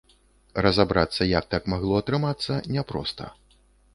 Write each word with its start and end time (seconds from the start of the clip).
Разабрацца, 0.65 1.27
як 1.39 1.45
так 1.51 1.69
магло 1.75 2.01
атрымацца, 2.03 2.57
няпроста. 2.77 3.29